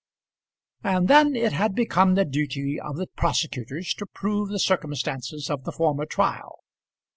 [0.83, 5.63] And then it had become the duty of the prosecutors to prove the circumstances of
[5.63, 6.63] the former trial.